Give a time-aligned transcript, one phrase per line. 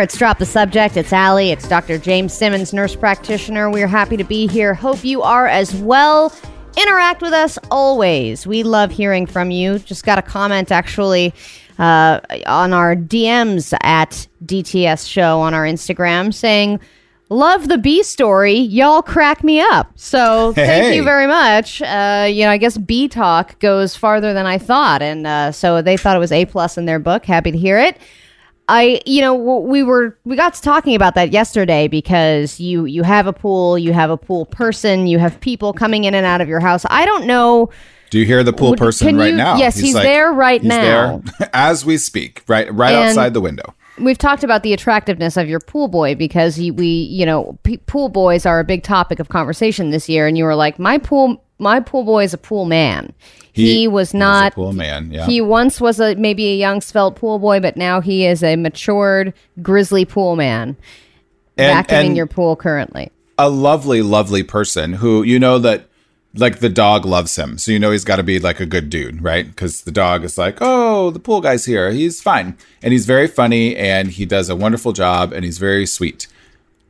[0.00, 0.96] It's Drop the Subject.
[0.96, 1.50] It's Allie.
[1.50, 1.98] It's Dr.
[1.98, 3.68] James Simmons, nurse practitioner.
[3.70, 4.72] We're happy to be here.
[4.74, 6.32] Hope you are as well.
[6.76, 8.46] Interact with us always.
[8.46, 9.78] We love hearing from you.
[9.80, 11.34] Just got a comment actually
[11.78, 16.78] uh, on our DMs at DTS Show on our Instagram saying,
[17.30, 18.54] Love the B story.
[18.54, 19.90] Y'all crack me up.
[19.96, 20.96] So thank Hey.
[20.96, 21.82] you very much.
[21.82, 25.82] Uh, you know, I guess B talk goes farther than I thought, and uh, so
[25.82, 27.26] they thought it was A plus in their book.
[27.26, 27.98] Happy to hear it.
[28.68, 33.02] I, you know, we were we got to talking about that yesterday because you you
[33.02, 36.40] have a pool, you have a pool person, you have people coming in and out
[36.40, 36.84] of your house.
[36.90, 37.70] I don't know.
[38.10, 39.56] Do you hear the pool person right you- now?
[39.56, 41.22] yes, he's there right he's now.
[41.38, 43.74] there as we speak, right, right And- outside the window.
[44.00, 47.78] We've talked about the attractiveness of your pool boy because he, we, you know, p-
[47.78, 50.98] pool boys are a big topic of conversation this year, and you were like, my
[50.98, 53.12] pool, my pool boy is a pool man.
[53.64, 55.26] He, was a not pool man, yeah.
[55.26, 58.56] He once was a maybe a young svelte pool boy, but now he is a
[58.56, 60.76] matured grizzly pool man,
[61.56, 63.10] And- vacuuming and- your pool currently.
[63.38, 65.84] a lovely, lovely person who you know that
[66.34, 67.56] like the dog loves him.
[67.58, 69.46] So you know he's got to be like a good dude, right?
[69.46, 71.90] Because the dog is like, oh, the pool guy's here.
[71.90, 72.56] He's fine.
[72.82, 76.26] And he's very funny and he does a wonderful job and he's very sweet.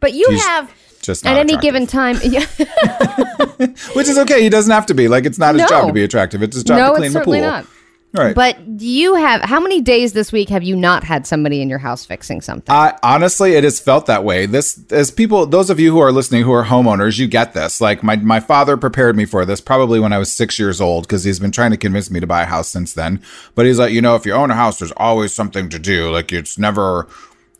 [0.01, 0.71] But you He's have
[1.03, 1.61] just at any attractive.
[1.63, 2.47] given time, yeah,
[3.95, 4.43] Which is okay.
[4.43, 5.09] He doesn't have to be.
[5.09, 5.69] Like it's not his No.
[5.69, 6.43] job to be attractive.
[6.43, 7.41] It's his job no, to clean the pool.
[7.41, 7.67] not.
[8.15, 8.35] Right.
[8.35, 11.69] But do you have how many days this week have you not had somebody in
[11.69, 12.75] your house fixing something?
[12.75, 14.47] I honestly, it has felt that way.
[14.47, 17.83] This, as people, those of you who are listening who are homeowners, you get this.
[17.83, 21.05] Like my my father prepared me for this probably when I was six years old
[21.07, 23.21] because he's been trying to convince me to buy a house since then.
[23.55, 26.11] But he's like, you know, if you own a house, there's always something to do.
[26.11, 27.07] Like it's never,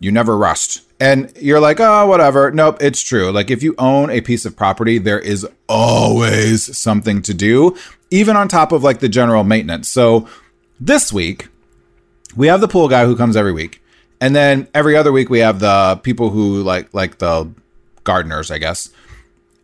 [0.01, 0.81] you never rust.
[1.01, 2.51] And you're like, oh, whatever.
[2.51, 3.31] Nope, it's true.
[3.31, 7.77] Like if you own a piece of property, there is always something to do,
[8.11, 9.89] even on top of like the general maintenance.
[9.89, 10.29] So
[10.81, 11.49] this week,
[12.37, 13.81] we have the pool guy who comes every week
[14.21, 17.51] and then every other week we have the people who like like the
[18.05, 18.91] gardeners i guess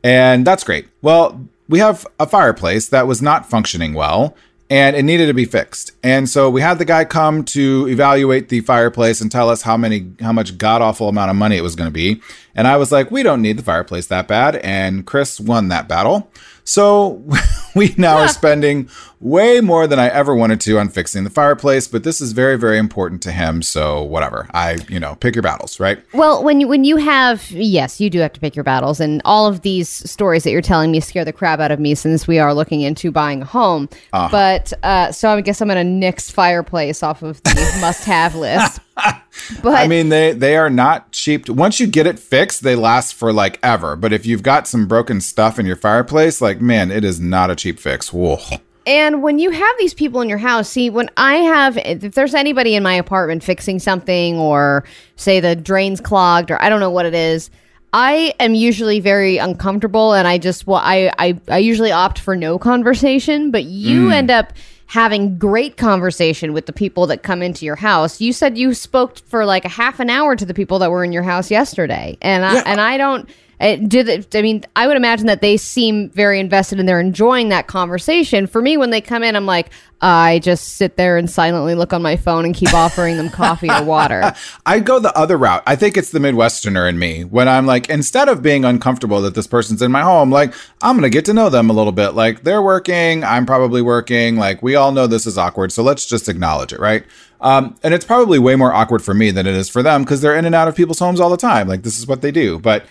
[0.02, 4.34] and that's great well we have a fireplace that was not functioning well
[4.70, 5.92] and it needed to be fixed.
[6.02, 9.76] And so we had the guy come to evaluate the fireplace and tell us how
[9.76, 12.20] many how much god awful amount of money it was going to be.
[12.54, 14.56] And i was like we don't need the fireplace that bad.
[14.56, 16.30] And chris won that battle.
[16.64, 17.22] So
[17.74, 18.88] we now are spending
[19.24, 22.56] way more than I ever wanted to on fixing the fireplace, but this is very,
[22.56, 23.62] very important to him.
[23.62, 24.46] So whatever.
[24.52, 25.98] I, you know, pick your battles, right?
[26.12, 29.22] Well, when you, when you have yes, you do have to pick your battles, and
[29.24, 32.28] all of these stories that you're telling me scare the crap out of me since
[32.28, 33.88] we are looking into buying a home.
[34.12, 34.28] Ah.
[34.30, 38.80] But uh, so I guess I'm to nix fireplace off of the must-have list.
[39.62, 41.48] But I mean, they they are not cheap.
[41.48, 43.96] Once you get it fixed, they last for like ever.
[43.96, 47.50] But if you've got some broken stuff in your fireplace, like man, it is not
[47.50, 48.12] a cheap fix.
[48.12, 48.38] Whoa.
[48.86, 52.34] And when you have these people in your house, see, when I have, if there's
[52.34, 54.84] anybody in my apartment fixing something or
[55.16, 57.50] say the drain's clogged or I don't know what it is,
[57.94, 62.36] I am usually very uncomfortable and I just, well, I, I, I usually opt for
[62.36, 64.12] no conversation, but you mm.
[64.12, 64.52] end up
[64.86, 68.20] having great conversation with the people that come into your house.
[68.20, 71.04] You said you spoke for like a half an hour to the people that were
[71.04, 72.18] in your house yesterday.
[72.20, 72.62] And I, Yeah.
[72.66, 73.28] and I don't,
[73.64, 77.00] uh, do the, I mean, I would imagine that they seem very invested and they're
[77.00, 78.46] enjoying that conversation.
[78.46, 79.70] For me, when they come in, I'm like,
[80.02, 83.70] I just sit there and silently look on my phone and keep offering them coffee
[83.70, 84.34] or water.
[84.66, 85.62] I go the other route.
[85.66, 89.34] I think it's the Midwesterner in me when I'm like, instead of being uncomfortable that
[89.34, 91.92] this person's in my home, like, I'm going to get to know them a little
[91.92, 92.10] bit.
[92.10, 94.36] Like, they're working, I'm probably working.
[94.36, 95.72] Like, we all know this is awkward.
[95.72, 97.04] So let's just acknowledge it, right?
[97.40, 100.20] Um, and it's probably way more awkward for me than it is for them because
[100.20, 101.66] they're in and out of people's homes all the time.
[101.66, 102.58] Like, this is what they do.
[102.58, 102.84] But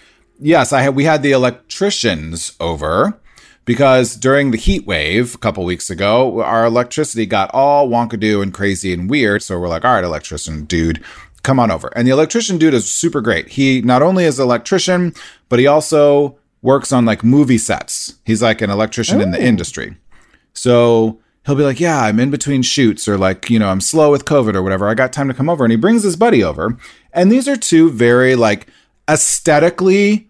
[0.43, 3.19] yes, I had, we had the electricians over
[3.65, 8.53] because during the heat wave a couple weeks ago, our electricity got all wonkadoo and
[8.53, 9.41] crazy and weird.
[9.41, 11.03] So we're like, all right, electrician dude,
[11.43, 11.91] come on over.
[11.95, 13.49] And the electrician dude is super great.
[13.49, 15.13] He not only is an electrician,
[15.49, 18.15] but he also works on like movie sets.
[18.25, 19.41] He's like an electrician in the oh.
[19.41, 19.97] industry.
[20.53, 24.11] So he'll be like, Yeah, I'm in between shoots, or like, you know, I'm slow
[24.11, 24.87] with COVID or whatever.
[24.87, 25.63] I got time to come over.
[25.63, 26.77] And he brings his buddy over.
[27.13, 28.67] And these are two very like
[29.09, 30.29] aesthetically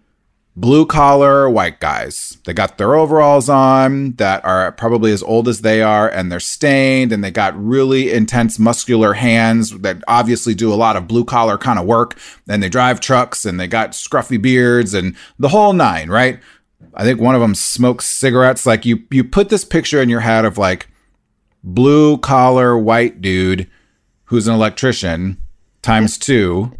[0.56, 2.38] blue collar white guys.
[2.44, 6.40] They got their overalls on that are probably as old as they are, and they're
[6.40, 11.24] stained, and they got really intense muscular hands that obviously do a lot of blue
[11.24, 12.18] collar kind of work.
[12.48, 16.38] And they drive trucks, and they got scruffy beards, and the whole nine, right?
[16.94, 18.66] I think one of them smokes cigarettes.
[18.66, 20.88] Like you, you put this picture in your head of like
[21.64, 23.68] blue collar white dude
[24.26, 25.38] who's an electrician
[25.82, 26.72] times two,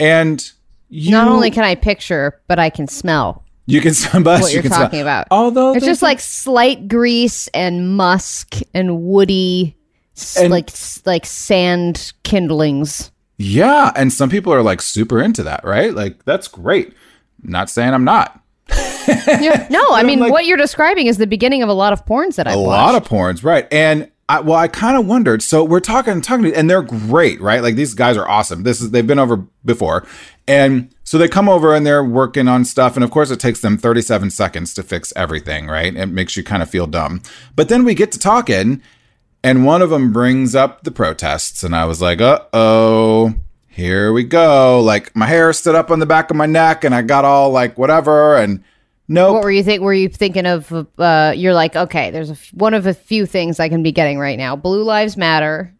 [0.00, 0.52] and
[0.90, 4.54] you Not only can I picture, but I can smell you can smell what you
[4.54, 5.28] you're can smell- talking about.
[5.30, 9.76] Although it's just like slight grease and musk and woody,
[10.38, 10.70] And- like
[11.06, 13.10] like sand kindlings.
[13.38, 15.94] Yeah, and some people are like super into that, right?
[15.94, 16.92] Like that's great.
[17.42, 18.40] Not saying I'm not.
[19.08, 19.66] Yeah.
[19.70, 22.34] No, I mean like- what you're describing is the beginning of a lot of porns
[22.36, 22.66] that I a watched.
[22.68, 23.66] lot of porns, right?
[23.72, 25.42] And I, well, I kind of wondered.
[25.42, 27.62] So we're talking, talking, and they're great, right?
[27.62, 28.62] Like these guys are awesome.
[28.62, 30.06] This is they've been over before,
[30.50, 33.60] and so they come over and they're working on stuff, and of course it takes
[33.60, 35.94] them 37 seconds to fix everything, right?
[35.94, 37.22] It makes you kind of feel dumb.
[37.54, 38.82] But then we get to talking,
[39.44, 43.34] and one of them brings up the protests, and I was like, uh oh.
[43.68, 44.80] Here we go.
[44.82, 47.50] Like my hair stood up on the back of my neck and I got all
[47.50, 48.62] like whatever and
[49.08, 49.34] nope.
[49.34, 49.80] What were you think?
[49.80, 50.70] Were you thinking of?
[50.98, 53.92] Uh, you're like, okay, there's a f- one of a few things I can be
[53.92, 54.56] getting right now.
[54.56, 55.72] Blue lives matter.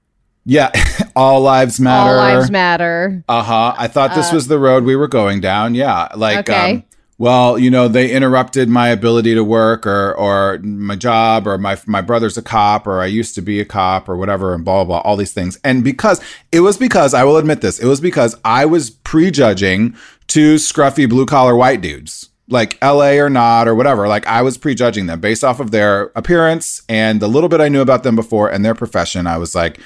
[0.47, 0.71] Yeah,
[1.21, 2.11] all lives matter.
[2.11, 3.23] All lives matter.
[3.29, 3.75] Uh huh.
[3.77, 5.75] I thought this was the road we were going down.
[5.75, 6.73] Yeah, like, Okay.
[6.75, 6.85] um,
[7.19, 11.77] well, you know, they interrupted my ability to work, or or my job, or my
[11.87, 14.85] my brother's a cop, or I used to be a cop, or whatever, and blah
[14.85, 15.59] blah blah, all these things.
[15.63, 19.95] And because it was because I will admit this, it was because I was prejudging
[20.29, 22.29] two scruffy blue collar white dudes.
[22.49, 24.09] Like LA or not, or whatever.
[24.09, 27.69] Like I was prejudging them based off of their appearance and the little bit I
[27.69, 29.29] knew about them before and their profession.
[29.29, 29.79] I was like,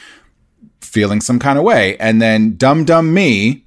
[0.95, 1.97] feeling some kind of way.
[1.99, 3.67] And then dumb dumb me,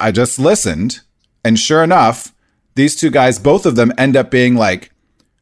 [0.00, 1.00] I just listened,
[1.44, 2.34] and sure enough,
[2.74, 4.90] these two guys, both of them end up being like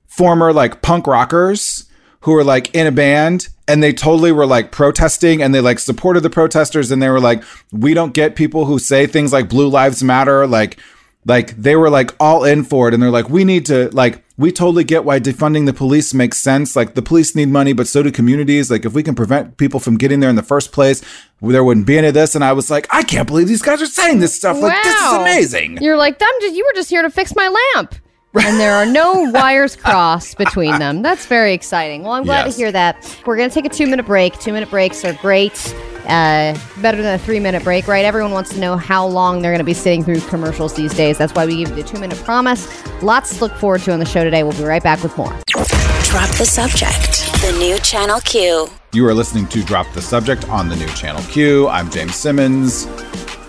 [0.07, 1.87] former like punk rockers
[2.21, 3.49] who were like in a band.
[3.69, 5.41] And they totally were like protesting.
[5.41, 6.91] And they like supported the protesters.
[6.91, 10.47] And they were like we don't get people who say things like blue lives matter.
[10.47, 10.79] Like
[11.25, 12.95] like they were like all in for it.
[12.95, 16.39] And they're like we need to like we totally get why defunding the police makes
[16.39, 19.57] sense like the police need money but so do communities like if we can prevent
[19.57, 21.03] people from getting there in the first place
[21.41, 23.81] there wouldn't be any of this and i was like i can't believe these guys
[23.81, 27.03] are saying this stuff like this is amazing You're like, just, you were just here
[27.03, 27.95] to fix my lamp.
[28.35, 31.03] And there are no wires crossed between them.
[31.03, 32.03] That's very exciting.
[32.03, 32.55] Well, I'm glad Yes.
[32.55, 33.21] to hear that.
[33.27, 34.39] We're going to take a two minute break.
[34.41, 35.53] Two minute breaks are great.
[36.05, 38.05] Uh, better than a three minute break, right?
[38.05, 41.19] Everyone wants to know how long they're going to be sitting through commercials these days.
[41.19, 42.67] That's why we give you the two minute promise.
[43.03, 44.43] Lots to look forward to on the show today.
[44.43, 45.31] We'll be right back with more.
[46.05, 47.31] Drop the subject.
[47.43, 48.69] The new Channel Q.
[48.93, 51.69] You are listening to Drop the Subject on the new Channel Q.
[51.69, 52.87] I'm James Simmons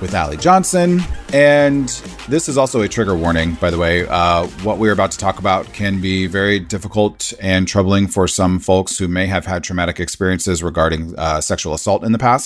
[0.03, 1.01] with Allie Johnson.
[1.33, 1.87] And
[2.27, 4.05] this is also a trigger warning, by the way.
[4.07, 8.59] Uh, what we're about to talk about can be very difficult and troubling for some
[8.59, 12.42] folks who may have had traumatic experiences regarding uh, sexual assault in the past.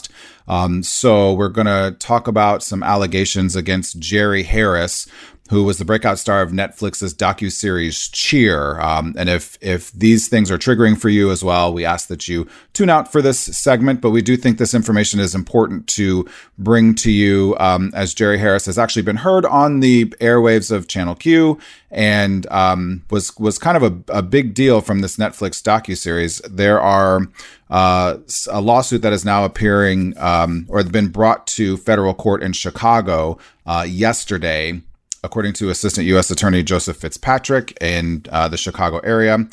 [0.47, 5.07] Um, so, we're going to talk about some allegations against Jerry Harris,
[5.49, 8.79] who was the breakout star of Netflix's docu-series Cheer.
[8.81, 12.27] Um, and if if these things are triggering for you as well, we ask that
[12.27, 14.01] you tune out for this segment.
[14.01, 16.27] But we do think this information is important to
[16.57, 20.87] bring to you, um, as Jerry Harris has actually been heard on the airwaves of
[20.87, 21.57] Channel Q
[21.91, 26.39] and um, was was kind of a, a big deal from this Netflix docu-series.
[26.49, 27.21] There are
[27.69, 28.17] uh,
[28.49, 33.37] a lawsuit that is now appearing um, or been brought to federal court in Chicago
[33.65, 34.81] uh, yesterday
[35.23, 36.31] according to Assistant U.S.
[36.31, 39.47] Attorney Joseph Fitzpatrick in uh, the Chicago area,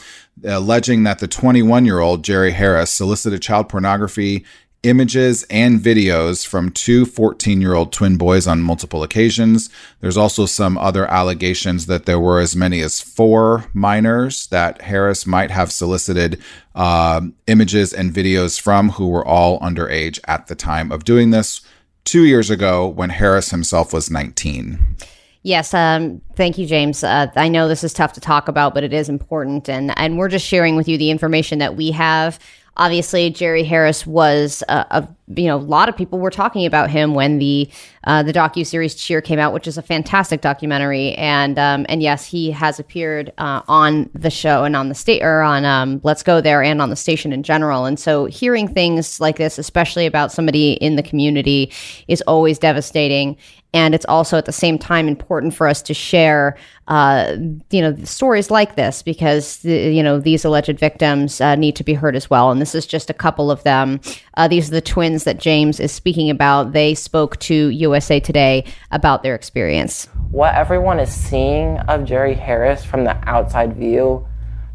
[0.45, 4.45] alleging that the 21 year old Jerry Harris solicited child pornography
[4.85, 9.71] images and videos from two 14 year old twin boys on multiple occasions.
[10.01, 15.27] There's also some other allegations that there were as many as four minors that Harris
[15.27, 16.41] might have solicited
[16.75, 21.61] um, images and videos from who were all underage at the time of doing this
[22.05, 24.97] two years ago when Harris himself was 19.
[25.43, 27.05] Yes, um, thank you, James.
[27.05, 30.17] Uh, I know this is tough to talk about, but it is important, and and
[30.17, 32.39] we're just sharing with you the information that we have.
[32.77, 36.91] Obviously, Jerry Harris was a, a you know a lot of people were talking about
[36.91, 37.71] him when the
[38.05, 42.03] uh, the docu series Cheer came out, which is a fantastic documentary, and um, and
[42.03, 46.01] yes, he has appeared uh, on the show and on the state or on um,
[46.05, 47.87] Let's Go There and on the station in general.
[47.87, 51.73] And so, hearing things like this, especially about somebody in the community,
[52.09, 53.37] is always devastating.
[53.73, 57.37] And it's also at the same time important for us to share uh,
[57.71, 61.95] you know stories like this because you know these alleged victims uh, need to be
[61.95, 62.51] heard as well.
[62.51, 64.01] And this is just a couple of them
[64.37, 68.65] uh, these are the twins that james is speaking about they spoke to usa today
[68.91, 74.27] about their experience what everyone is seeing of Jerry Harris from the outside view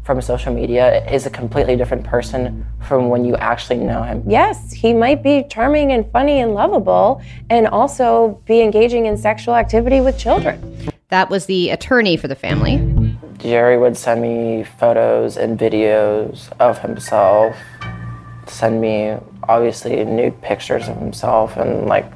[0.04, 4.22] from social media is a completely different person from when you actually know him.
[4.26, 9.54] yes, he might be charming and funny and lovable, and also be engaging in sexual
[9.54, 10.90] activity with children.
[11.08, 12.78] that was the attorney for the family
[13.36, 17.54] Jerry would send me photos and videos of himself,
[18.46, 19.16] send me
[19.50, 22.06] obviously nude pictures of himself and like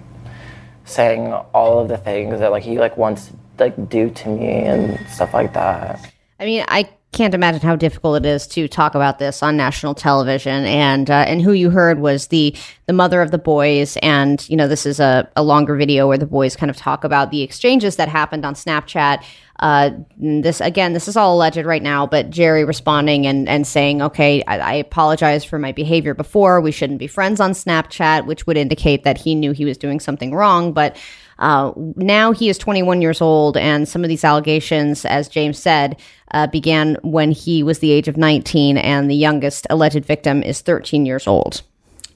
[0.85, 4.62] saying all of the things that like he like wants to like do to me
[4.62, 6.12] and stuff like that.
[6.38, 9.94] I mean, I can't imagine how difficult it is to talk about this on national
[9.94, 10.64] television.
[10.64, 12.54] And uh, and who you heard was the
[12.87, 13.97] the mother of the boys.
[14.02, 17.04] And you know, this is a, a longer video where the boys kind of talk
[17.04, 19.25] about the exchanges that happened on Snapchat.
[19.61, 24.02] Uh, this again, this is all alleged right now, but Jerry responding and and saying,
[24.02, 26.61] "Okay, I, I apologize for my behavior before.
[26.61, 30.00] We shouldn't be friends on Snapchat," which would indicate that he knew he was doing
[30.00, 30.97] something wrong, but.
[31.38, 36.00] Uh, now he is 21 years old, and some of these allegations, as James said,
[36.33, 40.61] uh, began when he was the age of 19, and the youngest alleged victim is
[40.61, 41.62] 13 years old.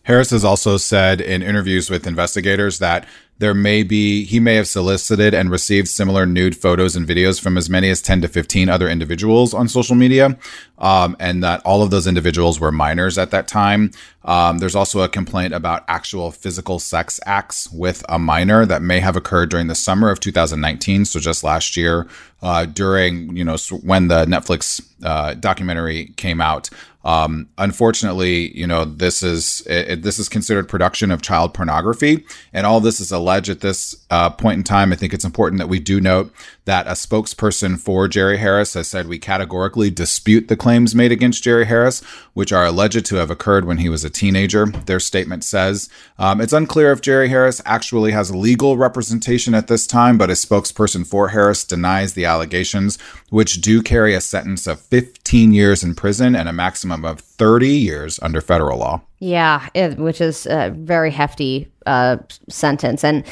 [0.08, 3.06] Harris has also said in interviews with investigators that
[3.40, 7.58] there may be, he may have solicited and received similar nude photos and videos from
[7.58, 10.36] as many as 10 to 15 other individuals on social media,
[10.78, 13.90] um, and that all of those individuals were minors at that time.
[14.24, 19.00] Um, there's also a complaint about actual physical sex acts with a minor that may
[19.00, 22.06] have occurred during the summer of 2019, so just last year,
[22.42, 26.68] uh, during, you know, when the Netflix uh, documentary came out.
[27.04, 32.66] Um, unfortunately, you know, this is it, this is considered production of child pornography, and
[32.66, 34.92] all this is alleged at this uh, point in time.
[34.92, 36.32] I think it's important that we do note
[36.66, 41.42] that a spokesperson for Jerry Harris has said we categorically dispute the claims made against
[41.42, 42.02] Jerry Harris,
[42.34, 44.66] which are alleged to have occurred when he was a teenager.
[44.66, 45.88] Their statement says
[46.18, 50.32] um, it's unclear if Jerry Harris actually has legal representation at this time, but a
[50.32, 52.98] spokesperson for Harris denies the allegations,
[53.30, 57.68] which do carry a sentence of 15 years in prison and a maximum of 30
[57.68, 59.00] years under federal law.
[59.20, 62.16] Yeah, it, which is a very hefty uh,
[62.48, 63.04] sentence.
[63.04, 63.24] And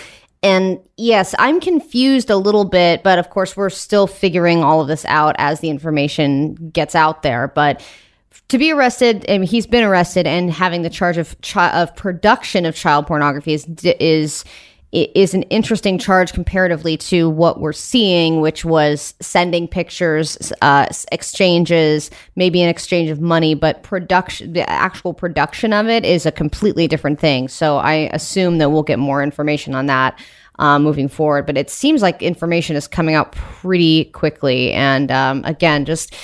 [0.42, 4.87] and yes, I'm confused a little bit, but of course, we're still figuring all of
[4.87, 7.49] this out as the information gets out there.
[7.49, 7.83] But
[8.49, 12.64] to be arrested, and he's been arrested and having the charge of chi- of production
[12.66, 14.45] of child pornography is is
[14.93, 22.11] is an interesting charge comparatively to what we're seeing, which was sending pictures, uh, exchanges,
[22.37, 26.87] maybe an exchange of money, but production, the actual production of it is a completely
[26.87, 27.49] different thing.
[27.49, 30.19] So I assume that we'll get more information on that.
[30.59, 34.73] Uh, moving forward, but it seems like information is coming out pretty quickly.
[34.73, 36.14] And um, again, just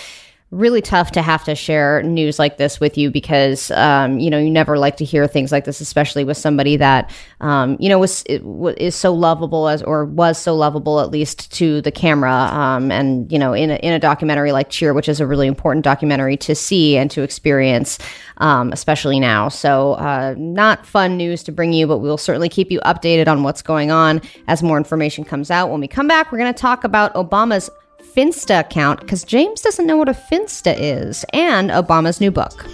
[0.52, 4.38] really tough to have to share news like this with you because um, you know
[4.38, 7.98] you never like to hear things like this, especially with somebody that um, you know
[7.98, 12.32] was is so lovable as or was so lovable at least to the camera.
[12.32, 15.46] Um, and you know in a, in a documentary like Cheer, which is a really
[15.46, 17.98] important documentary to see and to experience,
[18.36, 19.48] um, especially now.
[19.48, 23.42] So uh, not fun news to bring you, but we'll certainly keep you updated on
[23.42, 25.70] what's going on as more information comes out.
[25.70, 27.70] When we come back, we're going to talk about Obama's
[28.02, 32.64] Finsta account because James doesn't know what a Finsta is, and Obama's new book.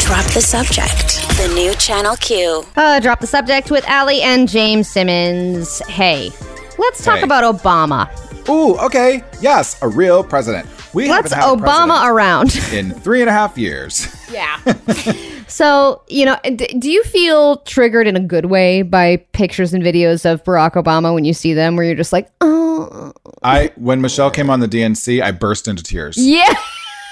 [0.00, 1.26] Drop the subject.
[1.38, 2.64] The new Channel Q.
[2.76, 5.80] Uh, drop the subject with Allie and James Simmons.
[5.88, 6.30] Hey,
[6.78, 7.22] let's talk Hey.
[7.24, 8.08] about Obama.
[8.48, 9.22] Ooh, okay.
[9.40, 10.68] Yes, a real president.
[10.92, 12.56] We Let's haven't a Obama around.
[12.72, 14.08] in three and a half years.
[14.30, 14.58] Yeah.
[15.50, 19.82] so, you know, d- do you feel triggered in a good way by pictures and
[19.82, 24.00] videos of Barack Obama when you see them where you're just like, oh, I when
[24.00, 26.16] Michelle came on the DNC, I burst into tears.
[26.16, 26.54] yeah.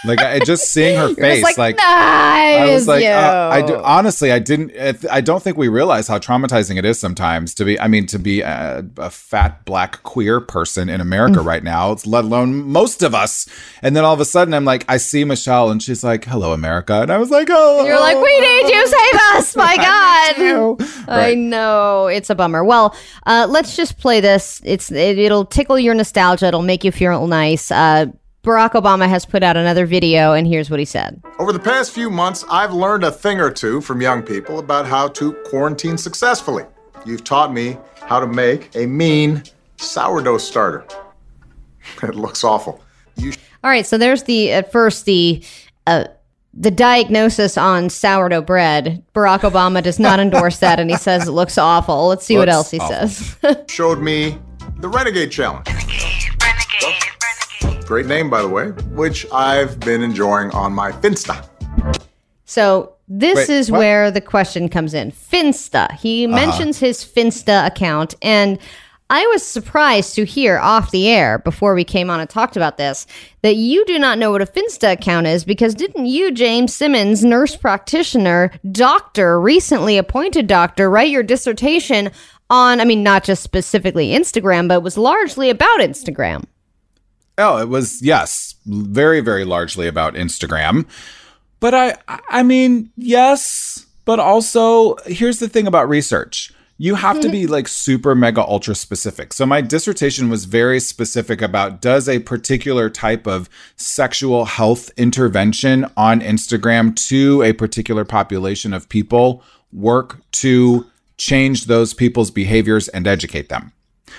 [0.05, 1.77] Like I just seeing her face, like, like.
[1.81, 4.73] I was like, uh, I do, honestly, I didn't.
[5.11, 7.81] I don't think we realize how traumatizing it is sometimes to be.
[7.81, 11.09] I mean, to be a, a fat black queer person in Mm.
[11.09, 13.49] America right now, it's let alone most of us.
[13.83, 16.53] And then all of a sudden, I'm like, I see Michelle, and she's like, "Hello,
[16.53, 19.77] America," and I was like, "Oh, You're like, we need you, save us, my
[20.37, 20.37] God.
[20.39, 20.77] you.
[21.09, 21.39] I Right.
[21.39, 22.63] know it's a bummer.
[22.65, 22.95] Well,
[23.27, 24.61] uh, let's just play this.
[24.65, 26.47] It's it, it'll tickle your nostalgia.
[26.47, 27.71] It'll make you feel nice.
[27.73, 28.07] Uh,
[28.45, 31.21] Barack Obama has put out another video, and here's what he said.
[31.39, 34.87] Over the past few months, I've learned a thing or two from young people about
[34.87, 36.65] how to quarantine successfully.
[37.05, 39.43] You've taught me how to make a mean
[39.77, 40.85] sourdough starter.
[42.03, 42.83] It looks awful.
[43.17, 43.33] You
[43.65, 45.43] All right, so there's the at first the
[45.87, 46.05] uh,
[46.53, 49.03] the diagnosis on sourdough bread.
[49.15, 52.09] Barack Obama does not endorse that, and he says it looks awful.
[52.09, 53.09] Let's see what else he awful.
[53.09, 53.65] says.
[53.69, 54.39] showed me
[54.81, 55.67] the Renegade Challenge.
[57.89, 61.49] Great name, by the way, which I've been enjoying on my Finsta.
[62.45, 63.79] So this Wait, is what?
[63.79, 65.11] where the question comes in.
[65.11, 65.93] Finsta.
[65.93, 66.37] He uh-huh.
[66.37, 68.59] mentions his Finsta account, and
[69.09, 72.77] I was surprised to hear off the air before we came on and talked about
[72.77, 73.07] this
[73.41, 77.25] that you do not know what a Finsta account is because didn't you, James Simmons,
[77.25, 82.11] nurse practitioner, doctor, recently appointed doctor, write your dissertation
[82.51, 86.45] on, I mean, not just specifically Instagram, but it was largely about Instagram.
[87.39, 90.87] Oh, it was yes, very very largely about Instagram.
[91.61, 91.97] But I
[92.29, 96.53] I mean, yes, but also here's the thing about research.
[96.81, 99.33] you have to be like super mega ultra specific.
[99.33, 105.87] So my dissertation was very specific about does a particular type of sexual health intervention
[105.97, 109.43] on Instagram to a particular population of people
[109.73, 113.73] work to change those people's behaviors and educate them.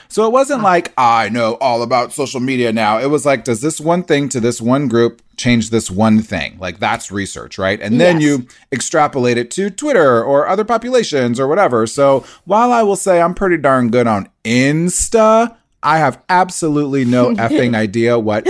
[0.08, 0.66] So it wasn't ah.
[0.66, 3.00] like I know all about social media now.
[3.00, 6.58] It was like, does this one thing to this one group change this one thing?
[6.60, 7.80] Like that's research, right?
[7.82, 8.24] And then Yes.
[8.30, 11.88] you extrapolate it to Twitter or other populations or whatever.
[11.88, 17.34] So while I will say I'm pretty darn good on Insta, I have absolutely no
[17.36, 18.46] effing idea what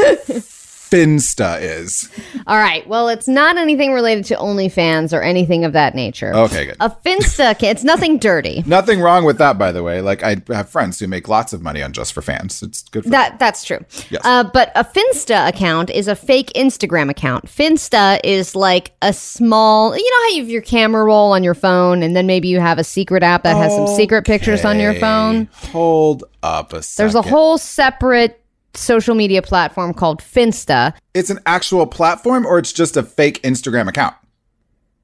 [0.90, 2.10] Finsta is.
[2.48, 2.88] All right.
[2.88, 6.34] Well, it's not anything related to OnlyFans or anything of that nature.
[6.34, 6.78] Okay, good.
[6.80, 8.64] A Finsta, it's nothing dirty.
[8.70, 10.02] Nothing wrong with that, by the way.
[10.02, 12.64] Like I have friends who make lots of money on just for fans.
[12.64, 13.80] It's good for That that's true.
[14.10, 14.22] Yes.
[14.24, 17.46] Uh, but a Finsta account is a fake Instagram account.
[17.46, 19.96] Finsta is like a small.
[19.98, 22.60] You know how you have your camera roll on your phone, and then maybe you
[22.60, 25.50] have a secret app that has some secret pictures on your phone.
[25.72, 27.04] Hold up a second.
[27.04, 28.39] There's a whole separate
[28.74, 30.94] social media platform called Finsta.
[31.14, 34.16] It's an actual platform or it's just a fake Instagram account?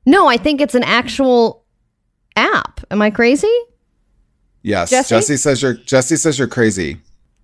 [0.05, 1.63] No, I think it's an actual
[2.35, 2.81] app.
[2.91, 3.51] Am I crazy?
[4.61, 4.89] Yes.
[4.89, 5.15] Jesse?
[5.15, 6.97] Jesse says you're Jesse says you're crazy.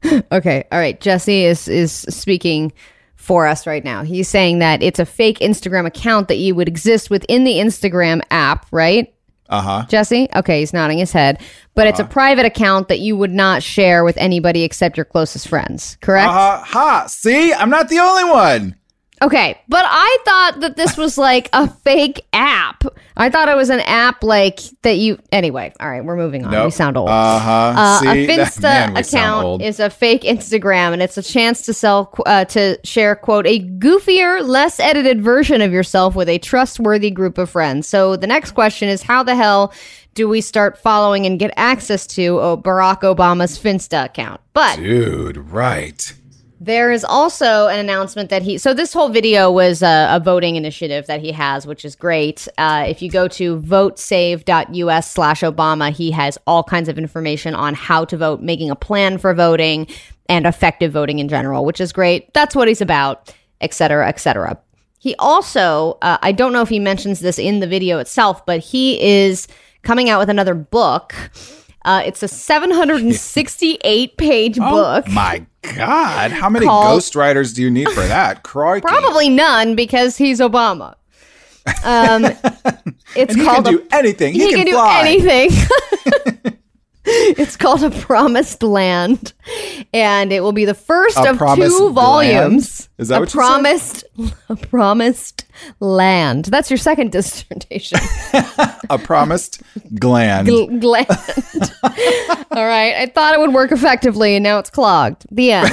[0.31, 0.63] Okay.
[0.71, 0.99] All right.
[0.99, 2.73] Jesse is is speaking
[3.17, 4.01] for us right now.
[4.01, 8.21] He's saying that it's a fake Instagram account that you would exist within the Instagram
[8.31, 9.13] app, right?
[9.51, 9.85] Uh-huh.
[9.89, 10.27] Jesse?
[10.35, 11.41] Okay, he's nodding his head.
[11.75, 15.47] But it's a private account that you would not share with anybody except your closest
[15.47, 16.29] friends, correct?
[16.29, 17.05] Uh ha.
[17.07, 17.53] See?
[17.53, 18.75] I'm not the only one.
[19.21, 22.83] Okay, but I thought that this was like a fake app.
[23.15, 25.19] I thought it was an app like that you.
[25.31, 26.51] Anyway, all right, we're moving on.
[26.51, 26.65] Nope.
[26.65, 27.09] We sound old.
[27.09, 27.73] Uh-huh.
[27.77, 28.07] Uh, See?
[28.07, 32.13] a That- Finsta man, account is a fake Instagram, and it's a chance to sell
[32.25, 37.37] uh, to share quote a goofier, less edited version of yourself with a trustworthy group
[37.37, 37.87] of friends.
[37.87, 39.71] So the next question is, how the hell
[40.15, 44.41] do we start following and get access to uh, Barack Obama's Finsta account?
[44.53, 46.13] But Dude, right.
[46.63, 48.59] There is also an announcement that he.
[48.59, 52.47] So this whole video was a, a voting initiative that he has, which is great.
[52.55, 57.73] Uh, if you go to votesave.us slash Obama, he has all kinds of information on
[57.73, 59.87] how to vote, making a plan for voting,
[60.29, 62.31] and effective voting in general, which is great.
[62.35, 64.57] That's what he's about, et cetera, et cetera.
[64.99, 68.59] He also, uh, I don't know if he mentions this in the video itself, but
[68.59, 69.47] he is
[69.81, 71.15] coming out with another book.
[71.83, 75.05] Uh, it's a 768 page book.
[75.07, 76.31] Oh my God.
[76.31, 78.43] How many Called- ghostwriters do you need for that?
[78.43, 78.81] Crikey.
[78.81, 80.95] Probably none because he's Obama.
[81.83, 82.25] Um,
[83.15, 84.33] it's And he called can do anything.
[84.33, 85.01] He, he, can, do fly.
[85.01, 85.51] anything.
[87.05, 89.33] it's called a promised land,
[89.93, 92.79] and it will be the first A of two volumes.
[92.81, 92.87] land?
[92.99, 93.37] Is that a what you said?
[93.37, 94.03] promised,
[94.49, 95.45] a promised
[95.79, 96.45] land?
[96.45, 97.97] That's your second dissertation.
[98.89, 99.61] A promised
[99.99, 100.47] gland.
[100.47, 101.07] Gl- gland.
[102.51, 105.25] All right, I thought it would work effectively, and now it's clogged.
[105.31, 105.71] The end.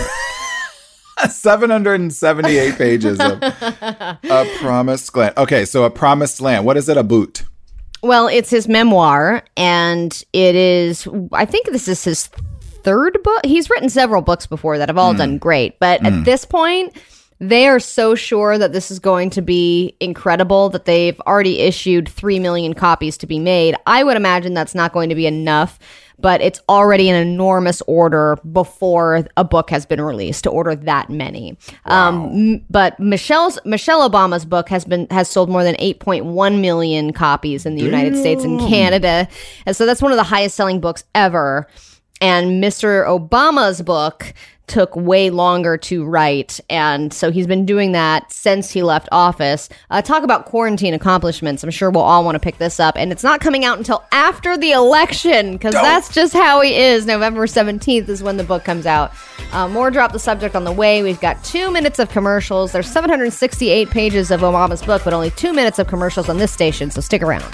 [1.28, 5.34] 778 pages of a promised land.
[5.36, 6.64] Okay, so a promised land.
[6.64, 6.96] What is it?
[6.96, 7.44] A boot.
[8.02, 11.08] Well, it's his memoir, and it is.
[11.32, 13.44] I think this is his third book.
[13.44, 15.18] He's written several books before that have all hmm.
[15.18, 16.22] done great, but at hmm.
[16.22, 16.96] this point,
[17.40, 22.08] they are so sure that this is going to be incredible that they've already issued
[22.08, 23.76] three million copies to be made.
[23.87, 25.78] I would imagine that's not going to be enough.
[26.20, 31.11] But it's already an enormous order before a book has been released to order that
[31.11, 31.57] many.
[31.85, 37.12] Um, m- but Michelle's Michelle Obama's book has been has sold more than 8.1 million
[37.12, 39.28] copies in the United States and Canada,
[39.64, 41.68] and so that's one of the highest selling books ever.
[42.20, 43.07] And Mr.
[43.07, 44.35] Obama's book
[44.68, 49.68] took way longer to write, and so he's been doing that since he left office.
[49.90, 51.64] Uh, talk about quarantine accomplishments.
[51.64, 54.04] I'm sure we'll all want to pick this up, and it's not coming out until
[54.12, 57.07] after the election because that's just how he is.
[57.07, 59.12] November 17th is when the book comes out.
[59.52, 61.02] Uh, more drop the subject on the way.
[61.02, 62.72] We've got two minutes of commercials.
[62.72, 66.90] There's 768 pages of Obama's book, but only two minutes of commercials on this station,
[66.90, 67.44] so stick around.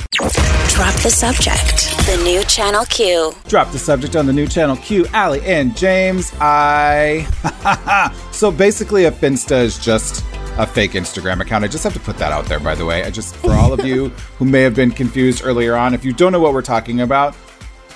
[0.74, 1.96] Drop the subject.
[2.06, 3.32] The new Channel Q.
[3.46, 6.32] Drop the subject on the new channel Q, Allie and James.
[6.40, 7.03] I.
[8.32, 10.24] so basically, a Finsta is just
[10.58, 11.64] a fake Instagram account.
[11.64, 13.02] I just have to put that out there, by the way.
[13.04, 16.12] I just, for all of you who may have been confused earlier on, if you
[16.12, 17.34] don't know what we're talking about,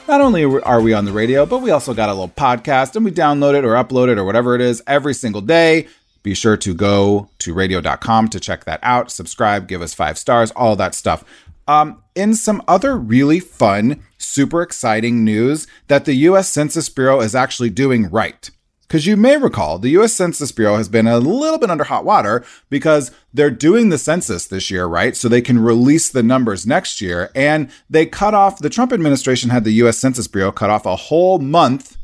[0.08, 3.04] not only are we on the radio, but we also got a little podcast and
[3.04, 5.86] we download it or upload it or whatever it is every single day.
[6.22, 10.50] Be sure to go to radio.com to check that out, subscribe, give us five stars,
[10.52, 11.24] all that stuff.
[11.68, 17.34] Um, in some other really fun, super exciting news that the US Census Bureau is
[17.34, 18.50] actually doing right.
[18.88, 22.06] Because you may recall, the US Census Bureau has been a little bit under hot
[22.06, 25.14] water because they're doing the census this year, right?
[25.14, 27.30] So they can release the numbers next year.
[27.34, 30.96] And they cut off, the Trump administration had the US Census Bureau cut off a
[30.96, 31.98] whole month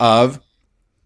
[0.00, 0.40] of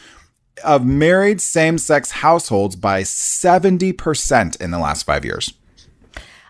[0.63, 5.53] of married same-sex households by 70% in the last 5 years.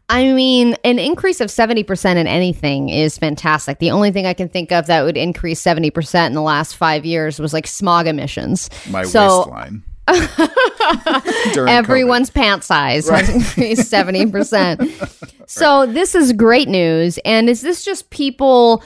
[0.07, 3.79] I mean, an increase of 70% in anything is fantastic.
[3.79, 7.05] The only thing I can think of that would increase 70% in the last five
[7.05, 8.69] years was like smog emissions.
[8.89, 9.83] my so waistline.
[11.67, 15.43] Everyone's pant size has increased 70%.
[15.49, 17.19] so this is great news.
[17.25, 18.81] And is this just people?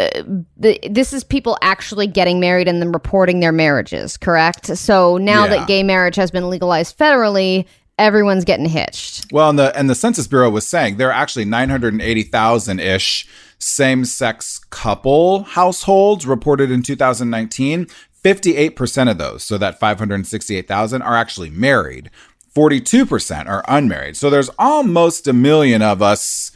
[0.00, 0.08] Uh,
[0.56, 4.76] the, this is people actually getting married and then reporting their marriages, correct?
[4.76, 5.50] So now Yeah.
[5.58, 7.64] that gay marriage has been legalized federally,
[7.98, 9.26] everyone's getting hitched.
[9.32, 13.26] Well, and the and the Census Bureau was saying there are actually 980,000 ish
[13.58, 17.86] same-sex couple households reported in 2019.
[18.24, 22.10] 58% of those, so that 568,000 are actually married.
[22.56, 24.16] 42% are unmarried.
[24.16, 26.50] So there's almost a million of us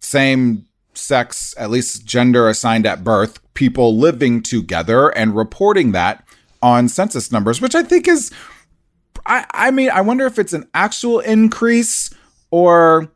[0.00, 0.66] same
[0.98, 6.26] sex, at least gender assigned at birth, people living together and reporting that
[6.62, 8.30] on census numbers, which I think is,
[9.26, 12.10] I, I mean, I wonder if it's an actual increase
[12.50, 13.08] or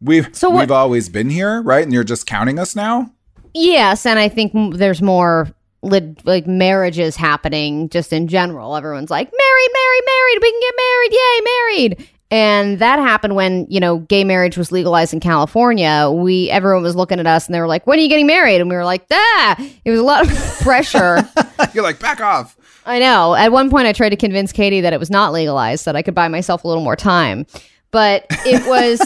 [0.00, 1.82] we've, So what- we've always been here, right?
[1.82, 3.10] And you're just counting us now?
[3.54, 5.48] Yes, and I think there's more
[5.82, 8.76] like marriages happening just in general.
[8.76, 10.38] Everyone's like, married, married, married.
[10.42, 11.12] We can get married.
[11.12, 12.10] Yay, married.
[12.30, 16.10] And that happened when you know gay marriage was legalized in California.
[16.12, 18.60] We everyone was looking at us and they were like, "When are you getting married?"
[18.60, 21.28] And we were like, "Ah!" It was a lot of pressure.
[21.74, 22.56] You're like, back off.
[22.84, 23.34] I know.
[23.34, 26.02] At one point, I tried to convince Katie that it was not legalized, that I
[26.02, 27.46] could buy myself a little more time.
[27.92, 29.00] But it was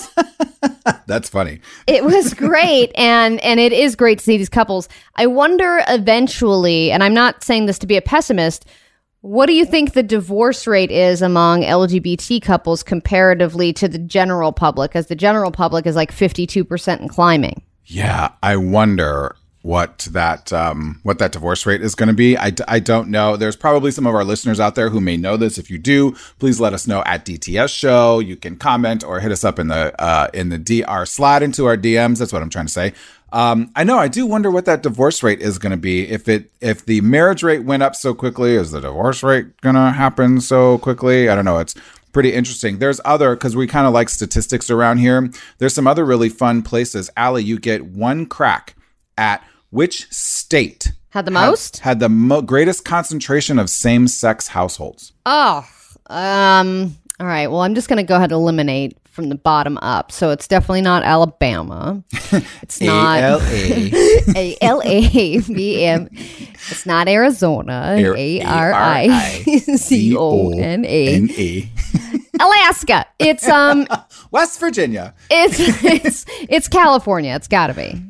[1.07, 1.61] That's funny.
[1.87, 6.91] it was great and and it is great to see these couples i wonder eventually
[6.91, 8.65] and i'm not saying this to be a pessimist
[9.23, 14.53] what do you think the divorce rate is among lgbt couples comparatively to the general
[14.53, 20.53] public as the general public is like 52% and climbing Yeah, I wonder what that
[20.53, 22.37] um, what that divorce rate is going to be.
[22.37, 23.37] I, I don't know.
[23.37, 25.59] There's probably some of our listeners out there who may know this.
[25.59, 28.21] If you do, please let us know at DTS Show.
[28.21, 31.67] You can comment or hit us up in the uh, in the DR slide into
[31.67, 32.19] our DMs.
[32.19, 32.93] That's what I'm trying to say.
[33.33, 33.99] Um, I know.
[33.99, 36.09] I do wonder what that divorce rate is going to be.
[36.09, 39.77] If it if the marriage rate went up so quickly, is the divorce rate going
[39.77, 41.29] to happen so quickly?
[41.29, 41.59] I don't know.
[41.59, 41.75] It's
[42.13, 42.79] pretty interesting.
[42.79, 45.31] There's other because we kind of like statistics around here.
[45.59, 47.09] There's some other really fun places.
[47.17, 48.75] Allie, you get one crack
[49.17, 55.13] at which state had the had- most had, the mo- greatest concentration of same-sex households.
[55.27, 55.65] oh
[56.09, 60.11] um all right well i'm just gonna go ahead and eliminate from the bottom up
[60.11, 62.03] so it's definitely not alabama
[62.63, 63.19] it's not.
[64.37, 66.09] A L A B M.
[66.13, 67.97] It's not Arizona.
[67.99, 69.39] Ar- A R I
[69.77, 71.71] C O N A.
[72.41, 73.07] Alaska.
[73.19, 73.87] It's um.
[74.31, 75.15] West Virginia.
[75.31, 77.35] It's it's it's California.
[77.35, 78.01] It's got to be.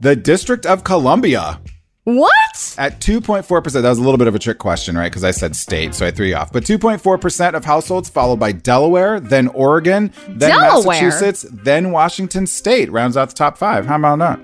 [0.00, 1.60] The District of Columbia
[2.04, 2.74] What?
[2.78, 3.72] at 2.4%.
[3.82, 5.10] That was a little bit of a trick question, right?
[5.10, 6.52] Because I said state, so I threw you off.
[6.52, 11.02] But 2.4% of households, followed by Delaware, then Oregon, then Delaware?
[11.02, 13.86] Massachusetts, then Washington State, rounds out the top five.
[13.86, 14.40] How about that?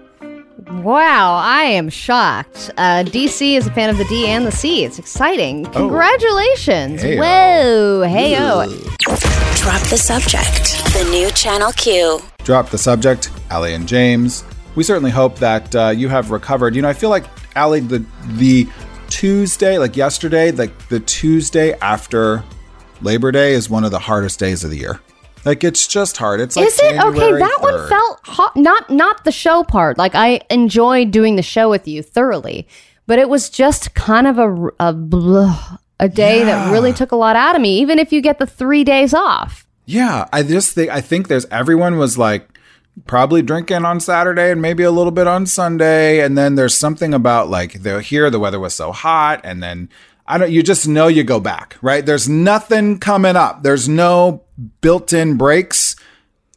[0.83, 2.71] Wow, I am shocked.
[2.77, 4.85] Uh, DC is a fan of the D and the C.
[4.85, 5.65] It's exciting.
[5.67, 7.03] Congratulations.
[7.03, 7.19] Heyo.
[7.19, 8.03] Whoa.
[8.03, 8.35] Hey
[9.57, 10.85] Drop the subject.
[10.93, 12.21] The new Channel Q.
[12.45, 14.45] drop the subject, Allie and James.
[14.75, 16.75] We certainly hope that uh, you have recovered.
[16.77, 17.25] You know, I feel like
[17.57, 18.05] Allie, the
[18.35, 18.69] the
[19.09, 22.45] Tuesday, like yesterday, like the Tuesday after
[23.03, 25.01] Labor Day, is one of the hardest days of the year.
[25.45, 26.41] Like it's just hard.
[26.41, 27.33] It's like Is it okay?
[27.33, 28.57] That one felt hot.
[28.57, 29.99] Not not the show part.
[29.99, 32.69] Like I enjoyed doing the show with you thoroughly,
[33.07, 37.17] but it was just kind of a a, blah, a day that really took a
[37.17, 37.79] lot out of me.
[37.81, 39.67] Even if you get the three days off.
[39.87, 42.49] Yeah, I just think I think there's everyone was like
[43.07, 47.15] probably drinking on Saturday and maybe a little bit on Sunday, and then there's something
[47.15, 49.89] about like the here the weather was so hot, and then
[50.27, 52.05] I don't you just know you go back right.
[52.05, 53.63] There's nothing coming up.
[53.63, 54.43] There's no
[54.81, 55.97] built-in breaks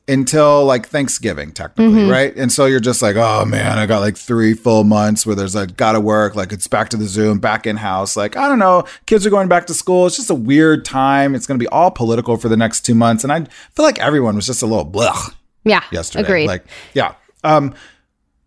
[0.05, 2.11] until like Thanksgiving, technically, mm-hmm.
[2.11, 2.35] right?
[2.35, 5.55] And so you're just like, oh man, I got like three full months where there's
[5.55, 8.17] like gotta work, like it's back to the Zoom, back in house.
[8.17, 10.05] Like, I don't know, kids are going back to school.
[10.05, 11.35] It's just a weird time.
[11.35, 13.23] It's gonna be all political for the next two months.
[13.23, 15.29] And I feel like everyone was just a little blah
[15.63, 16.23] Yeah, yesterday.
[16.23, 16.47] Agreed.
[16.47, 17.15] Like, yeah.
[17.43, 17.73] Um,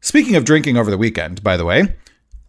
[0.01, 1.95] speaking of drinking over the weekend, by the way,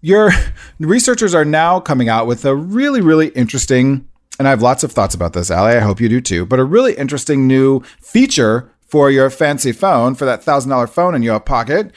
[0.02, 0.32] your
[0.80, 4.08] researchers are now coming out with a really, really interesting,
[4.40, 5.76] and I have lots of thoughts about this, Allie.
[5.76, 10.16] I hope you do too, but a really interesting new feature for your fancy phone,
[10.16, 11.92] for that thousand dollar phone in your pocket.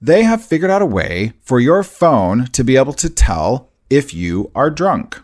[0.00, 4.12] They have figured out a way for your phone to be able to tell if
[4.12, 5.20] you are drunk.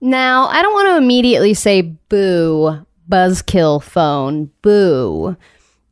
[0.00, 5.36] Now, I don't want to immediately say boo, buzzkill phone, boo.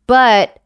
[0.07, 0.59] But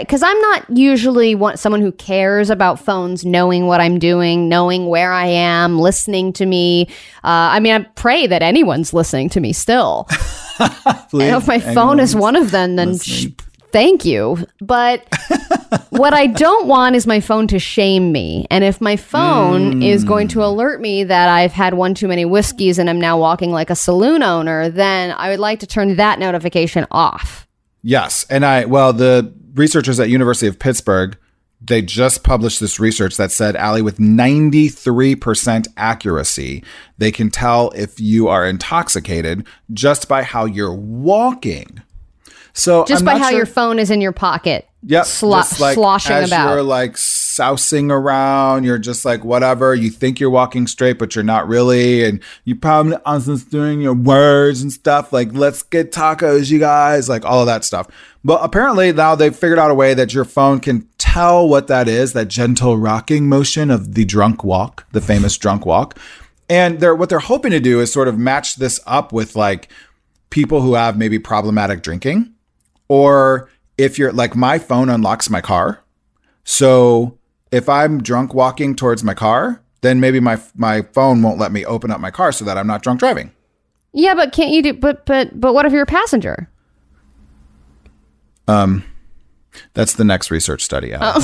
[0.00, 4.88] because I'm not usually want someone who cares about phones knowing what I'm doing, knowing
[4.88, 6.88] where I am, listening to me.
[7.24, 10.06] Uh, I mean, I pray that anyone's listening to me still.
[11.10, 13.26] Please, if my phone is one of them, then sh-
[13.70, 14.38] thank you.
[14.60, 15.06] But
[15.90, 18.46] what I don't want is my phone to shame me.
[18.50, 22.24] And if my phone is going to alert me that I've had one too many
[22.24, 25.96] whiskeys and I'm now walking like a saloon owner, then I would like to turn
[25.96, 27.46] that notification off.
[27.82, 31.16] Yes, and I well the researchers at University of Pittsburgh
[31.64, 36.64] they just published this research that said Allie with 93% accuracy
[36.98, 41.82] they can tell if you are intoxicated just by how you're walking.
[42.54, 44.68] So Just I'm by how sure- your phone is in your pocket.
[44.84, 45.06] Yep.
[45.06, 46.54] slo- like sloshing as about.
[46.54, 48.64] You're like sousing around.
[48.64, 49.74] You're just like whatever.
[49.76, 52.04] You think you're walking straight, but you're not really.
[52.04, 52.96] And you probably
[53.50, 57.64] doing your words and stuff like "Let's get tacos, you guys," like all of that
[57.64, 57.86] stuff.
[58.24, 61.86] But apparently now they've figured out a way that your phone can tell what that
[61.86, 62.12] is.
[62.12, 65.96] That gentle rocking motion of the drunk walk, the famous drunk walk.
[66.50, 69.68] And they're what they're hoping to do is sort of match this up with like
[70.30, 72.34] people who have maybe problematic drinking
[72.92, 75.82] or if you're like my phone unlocks my car
[76.44, 77.16] so
[77.50, 81.64] if i'm drunk walking towards my car then maybe my my phone won't let me
[81.64, 83.30] open up my car so that i'm not drunk driving
[83.94, 84.74] Yeah, but can't you do?
[84.74, 86.48] But but but what if you're a passenger?
[88.46, 88.84] Um
[89.74, 91.20] that's the next research study out Oh.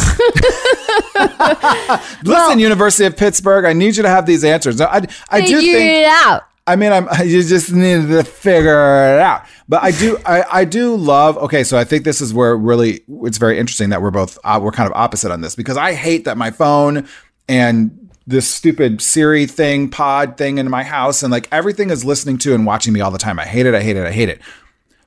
[2.24, 5.90] listen university of pittsburgh i need you to have these answers i, I do think
[5.90, 6.42] it out.
[6.68, 8.70] I mean, I'm you just need to figure
[9.14, 9.46] it out.
[9.68, 11.36] But I do, I, I do love.
[11.38, 14.60] Okay, so I think this is where really it's very interesting that we're both uh,
[14.62, 17.08] we're kind of opposite on this because I hate that my phone
[17.48, 22.36] and this stupid Siri thing, pod thing in my house, and like everything is listening
[22.38, 23.38] to and watching me all the time.
[23.38, 23.74] I hate it.
[23.74, 24.06] I hate it.
[24.06, 24.40] I hate it.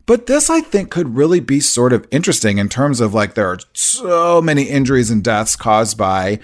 [0.07, 3.47] But this, I think, could really be sort of interesting in terms of like there
[3.47, 6.39] are so many injuries and deaths caused by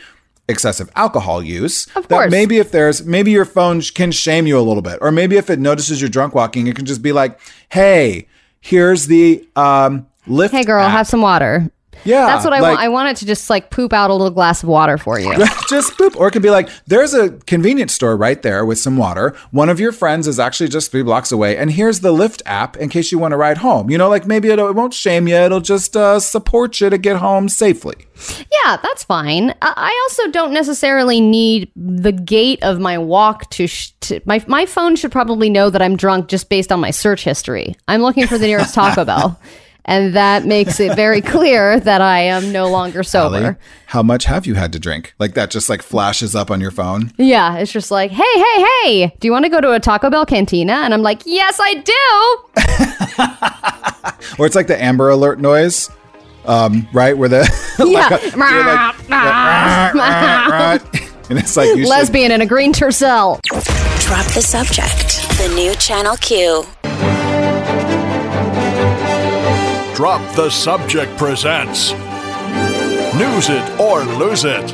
[0.49, 1.85] excessive alcohol use.
[1.95, 2.31] Of that course.
[2.31, 5.49] maybe if there's maybe your phone can shame you a little bit, or maybe if
[5.49, 8.27] it notices you're drunk walking, it can just be like, "Hey,
[8.59, 10.91] here's the um Lyft." Hey, girl, app.
[10.91, 11.69] have some water.
[12.03, 12.79] Yeah, That's what I like- want.
[12.81, 15.33] I want it to just like poop out a little glass of water for you.
[15.69, 18.97] just poop, Or it can be like, there's a convenience store right there with some
[18.97, 19.35] water.
[19.51, 21.57] One of your friends is actually just three blocks away.
[21.57, 23.89] And here's the Lyft app in case you want to ride home.
[23.89, 25.35] You know, like maybe it'll, it won't shame you.
[25.35, 27.95] It'll just uh, support you to get home safely.
[28.65, 29.51] Yeah, that's fine.
[29.61, 34.43] I- I also don't necessarily need the gait of my walk to, sh- to my
[34.47, 37.75] my phone should probably know that I'm drunk just based on my search history.
[37.87, 39.39] I'm looking for the nearest Taco Bell,
[39.87, 43.35] and that makes it very clear that I am no longer sober.
[43.37, 43.55] Allie,
[43.87, 45.15] how much have you had to drink?
[45.17, 47.11] Like that just like flashes up on your phone.
[47.17, 50.09] Yeah, it's just like, hey, hey, hey, do you want to go to a Taco
[50.09, 50.73] Bell cantina?
[50.73, 53.43] And I'm like, yes, I do.
[54.39, 55.89] Or it's like the Amber Alert noise.
[56.45, 57.43] Um, right where the
[57.79, 58.17] Yeah.
[61.29, 63.39] and it's like you should- Lesbian in a green tercel.
[63.43, 65.27] Drop the subject.
[65.37, 66.63] The new Channel Q.
[69.97, 71.91] Drop the Subject presents
[73.15, 74.71] News It or Lose It.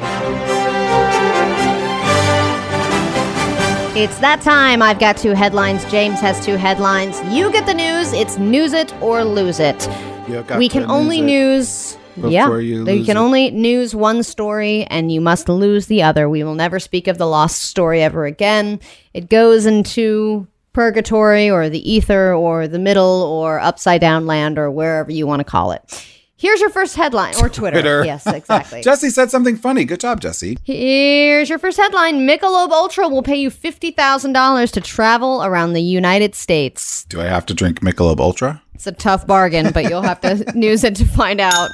[3.95, 4.81] It's that time.
[4.81, 5.86] I've got two headlines.
[5.86, 7.21] James has two headlines.
[7.33, 8.12] You get the news.
[8.12, 9.79] It's news it or lose it.
[10.27, 12.29] Got we to can only lose news.
[12.29, 13.21] yeah, before you you can it.
[13.21, 16.27] only news one story, and you must lose the other.
[16.27, 18.81] We will never speak of the lost story ever again.
[19.13, 24.69] It goes into purgatory or the ether or the middle or upside down land or
[24.69, 26.05] wherever you want to call it.
[26.36, 27.75] Here's your first headline or Twitter.
[27.75, 28.03] Twitter.
[28.03, 28.81] Yes, exactly.
[28.83, 29.86] Jesse said something funny.
[29.86, 30.57] Good job, Jesse.
[30.63, 36.36] Here's your first headline Michelob Ultra will pay you $50,000 to travel around the United
[36.36, 37.05] States.
[37.05, 38.62] Do I have to drink Michelob Ultra?
[38.73, 41.69] It's a tough bargain, but you'll have to news it to find out.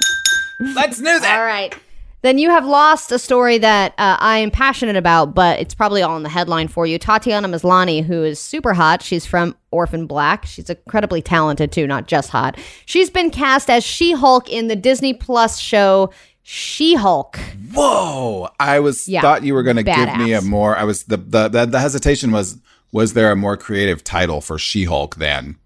[0.60, 1.28] Let's news it.
[1.30, 1.74] All right.
[2.22, 6.02] Then you have lost a story that uh, I am passionate about, but it's probably
[6.02, 6.98] all in the headline for you.
[6.98, 9.02] Tatiana Maslany, who is super hot.
[9.02, 10.44] She's from Orphan Black.
[10.44, 12.58] She's incredibly talented too, not just hot.
[12.84, 16.10] She's been cast as She Hulk in the Disney Plus show
[16.42, 17.38] She Hulk.
[17.72, 18.50] Whoa!
[18.58, 20.76] I was Yeah, thought you were going to give me a more.
[20.76, 22.58] I was the, the the the hesitation was
[22.92, 25.56] was there a more creative title for She Hulk than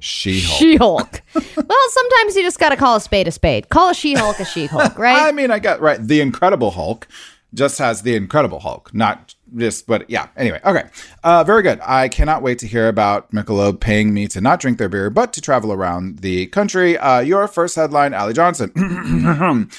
[0.00, 0.58] She Hulk?
[0.58, 1.22] She Hulk.
[1.34, 3.68] well, sometimes you just got to call a spade a spade.
[3.68, 5.28] Call a She Hulk a She Hulk, right?
[5.28, 6.00] I mean, I got right.
[6.02, 7.06] The Incredible Hulk
[7.54, 9.86] just has the Incredible Hulk, not just.
[9.86, 10.28] But yeah.
[10.36, 10.88] Anyway, okay.
[11.22, 11.80] Uh, very good.
[11.82, 15.32] I cannot wait to hear about Michelob paying me to not drink their beer, but
[15.34, 16.98] to travel around the country.
[16.98, 18.72] Uh, your first headline: Allie Johnson,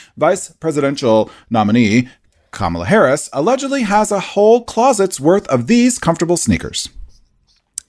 [0.18, 2.10] vice presidential nominee.
[2.52, 6.90] Kamala Harris allegedly has a whole closet's worth of these comfortable sneakers.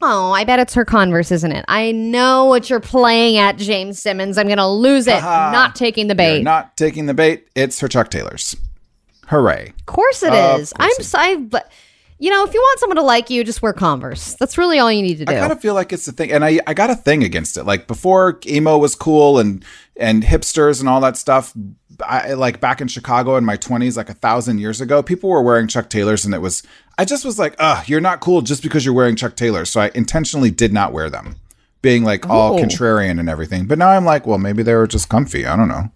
[0.01, 1.65] Oh, I bet it's her Converse, isn't it?
[1.67, 4.39] I know what you're playing at, James Simmons.
[4.39, 5.21] I'm going to lose it.
[5.21, 6.43] Not taking the You're bait.
[6.45, 7.49] not taking the bait.
[7.57, 8.55] It's her Chuck Taylors.
[9.27, 9.73] Hooray.
[9.81, 10.73] Of course it Of is.
[10.73, 11.71] course I'm it- sorry, but
[12.21, 14.35] you know, if you want someone to like you, just wear Converse.
[14.41, 15.33] That's really all you need to do.
[15.33, 17.57] I kind of feel like it's a thing, and I I got a thing against
[17.57, 17.63] it.
[17.65, 19.65] Like before, emo was cool and
[19.97, 21.53] and hipsters and all that stuff.
[22.05, 25.43] I like back in Chicago in my twenties, like a thousand years ago, people were
[25.43, 26.65] wearing Chuck Taylors, and it was
[26.99, 29.71] I just was like, ugh, you're not cool just because you're wearing Chuck Taylors.
[29.71, 31.37] So I intentionally did not wear them,
[31.81, 32.63] being like all Oh.
[32.63, 33.67] contrarian and everything.
[33.67, 35.47] But now I'm like, well, maybe they were just comfy.
[35.47, 35.91] I don't know.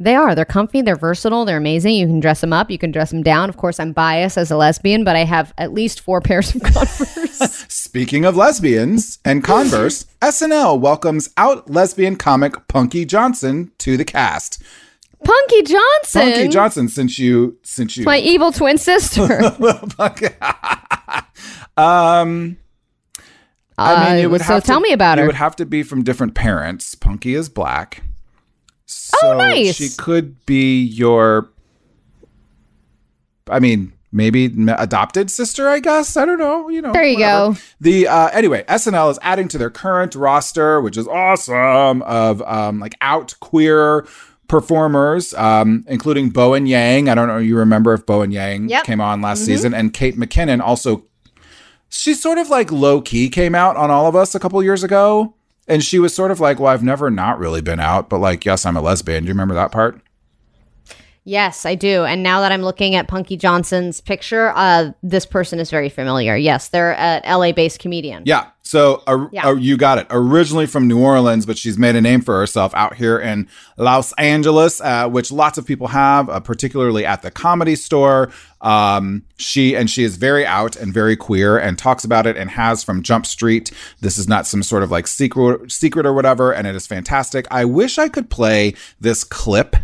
[0.00, 0.34] They are.
[0.34, 0.82] They're comfy.
[0.82, 1.44] They're versatile.
[1.44, 1.94] They're amazing.
[1.94, 2.68] You can dress them up.
[2.70, 3.48] You can dress them down.
[3.48, 6.62] Of course, I'm biased as a lesbian, but I have at least four pairs of
[6.64, 7.64] Converse.
[7.68, 14.60] Speaking of lesbians and Converse, SNL welcomes out lesbian comic Punky Johnson to the cast.
[15.24, 16.22] Punky Johnson.
[16.22, 19.22] Punky Johnson, since you since you My evil twin sister.
[21.76, 22.56] um
[23.76, 25.26] I mean, it would Uh, so have tell to, me about It her.
[25.26, 26.94] would have to be from different parents.
[26.94, 28.04] Punky is black.
[28.86, 29.74] So Oh, nice.
[29.76, 31.50] She could be your
[33.50, 36.16] I mean, maybe adopted sister, I guess.
[36.16, 36.92] I don't know, you know.
[36.92, 37.54] There you whatever.
[37.54, 37.60] go.
[37.80, 42.78] The uh anyway, SNL is adding to their current roster, which is awesome, of um
[42.78, 44.06] like out queer
[44.48, 47.08] performers, um, including Bowen Yang.
[47.08, 48.84] I don't know you remember if Bowen Yang Yep.
[48.84, 51.04] came on last season, and Kate McKinnon also
[51.88, 54.82] she sort of like low key came out on all of us a couple years
[54.82, 55.34] ago.
[55.66, 58.44] And she was sort of like, Well, I've never not really been out, but like,
[58.44, 59.24] yes, I'm a lesbian.
[59.24, 60.00] Do you remember that part?
[61.24, 62.04] Yes, I do.
[62.04, 66.36] And now that I'm looking at Punky Johnson's picture, uh, this person is very familiar.
[66.36, 68.22] Yes, they're an LA based comedian.
[68.26, 68.46] Yeah.
[68.66, 69.48] So uh, Yeah.
[69.48, 70.06] uh, you got it.
[70.10, 74.12] Originally from New Orleans, but she's made a name for herself out here in Los
[74.14, 78.30] Angeles, uh, which lots of people have, uh, particularly at the comedy store.
[78.62, 82.50] Um, she and she is very out and very queer and talks about it and
[82.52, 83.70] has from Jump Street.
[84.00, 87.46] This is not some sort of like secret secret or whatever, and it is fantastic.
[87.50, 89.76] I wish I could play this clip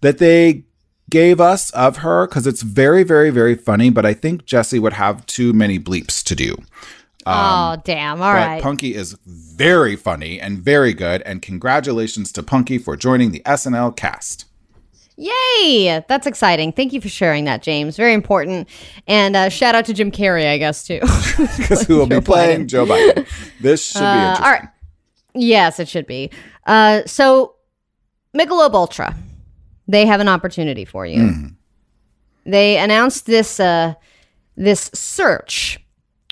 [0.00, 0.64] that they
[1.12, 3.90] gave us of her because it's very, very, very funny.
[3.90, 6.56] But I think Jesse would have too many bleeps to do.
[7.26, 8.20] oh, damn.
[8.20, 8.62] All But right.
[8.62, 11.22] Punky is very funny and very good.
[11.22, 14.46] And congratulations to Punky for joining the SNL cast.
[15.16, 16.02] Yay!
[16.08, 16.72] That's exciting.
[16.72, 17.96] Thank you for sharing that, James.
[17.96, 18.66] Very important.
[19.06, 21.00] And uh, shout out to Jim Carrey, I guess, too.
[21.58, 22.68] Because who will be playing Biden.
[22.68, 23.28] Joe Biden?
[23.60, 24.44] This should be Uh, interesting.
[24.46, 24.68] all right.
[25.34, 26.30] Yes, it should be.
[26.66, 27.54] Uh, so,
[28.36, 29.14] Michelob Ultra,
[29.92, 31.20] they have an opportunity for you.
[31.20, 31.46] Mm-hmm.
[32.50, 33.94] They announced this uh,
[34.56, 35.78] this search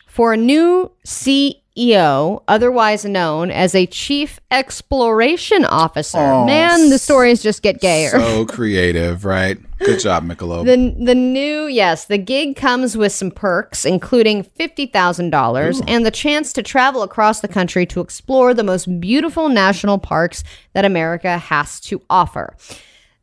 [0.07, 6.18] for a new CEO, otherwise known as a Chief Exploration Officer.
[6.18, 8.11] Aw, Man, the stories just get gayer.
[8.11, 9.59] So creative, right?
[9.79, 10.64] Good job, Michelob.
[10.64, 16.05] The the new yes, the gig comes with some perks, including fifty thousand dollars and
[16.05, 20.42] the chance to travel across the country to explore the most beautiful national parks
[20.73, 22.57] that America has to offer.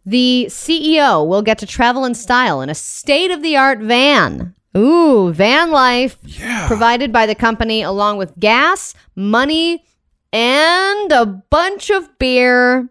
[0.07, 4.55] The CEO will get to travel in style in a state of the art van.
[4.77, 6.65] Ooh, van life yeah.
[6.65, 9.83] provided by the company, along with gas, money,
[10.31, 12.87] and a bunch of beer.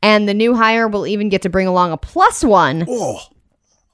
[0.00, 3.20] And the new hire will even get to bring along a plus one oh,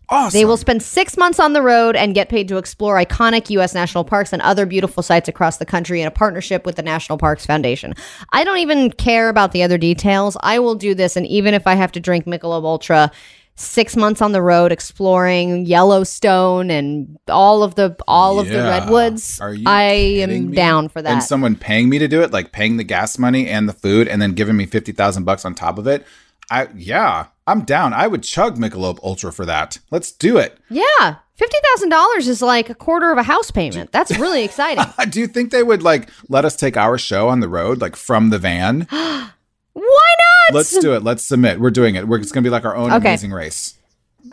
[0.09, 0.39] awesome.
[0.39, 3.75] they will spend six months on the road and get paid to explore iconic U.S.
[3.75, 7.19] national parks and other beautiful sites across the country in a partnership with the National
[7.19, 7.95] Parks Foundation.
[8.33, 10.37] I don't even care about the other details.
[10.41, 13.11] I will do this, and even if I have to drink Michelob Ultra,
[13.57, 19.41] six months on the road exploring Yellowstone and all of the all of the redwoods.
[19.41, 20.55] I am me?
[20.55, 21.11] down for that.
[21.11, 24.09] And someone paying me to do it, like paying the gas money and the food,
[24.09, 26.07] and then giving me fifty thousand bucks on top of it.
[26.51, 27.93] I yeah, I'm down.
[27.93, 29.79] I would chug Michelob Ultra for that.
[29.91, 30.59] Let's do it.
[30.71, 33.91] yeah, fifty thousand dollars is like a quarter of a house payment.
[33.93, 34.85] That's really exciting.
[35.11, 37.97] Do you think they would like let us take our show on the road, like
[37.97, 38.87] from the van?
[38.91, 39.31] Why
[40.19, 40.55] not?
[40.55, 41.03] Let's do it.
[41.03, 41.61] Let's submit.
[41.61, 42.07] We're doing it.
[42.09, 42.97] We're, it's going to be like our own Okay.
[43.09, 43.75] amazing race.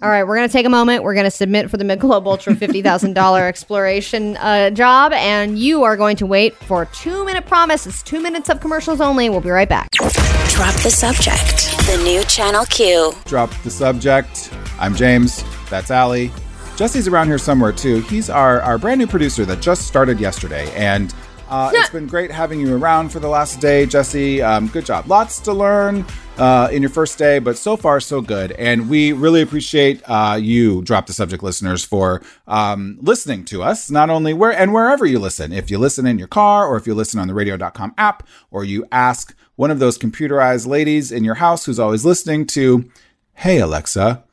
[0.02, 1.04] All right, we're going to take a moment.
[1.04, 5.96] We're going to submit for the Michelob Ultra $50,000 exploration uh, job, and you are
[5.96, 7.86] going to wait for two minute promise.
[7.86, 9.30] It's two minutes of commercials only.
[9.30, 9.90] We'll be right back.
[9.92, 11.78] Drop the subject.
[11.88, 13.14] The new Channel Q.
[13.26, 14.54] Drop the subject.
[14.80, 15.44] I'm James.
[15.70, 16.32] That's Allie.
[16.76, 18.02] Jesse's around here somewhere too.
[18.02, 20.72] He's our, our brand new producer that just started yesterday.
[20.76, 21.14] And
[21.50, 24.42] uh, it's been great having you around for the last day, Jesse.
[24.42, 25.08] Um, good job.
[25.08, 26.06] Lots to learn
[26.38, 28.54] uh, in your first day, but so far, so good.
[28.54, 33.92] And we really appreciate uh, you, Drop the Subject listeners, for um, listening to us,
[33.92, 35.52] not only where and wherever you listen.
[35.52, 38.64] If you listen in your car, or if you listen on the radio.com app, or
[38.64, 42.90] you ask one of those computerized ladies in your house who's always listening to,
[43.36, 44.24] Hey, Alexa,